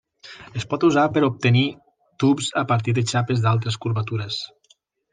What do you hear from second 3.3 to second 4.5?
d'altres curvatures.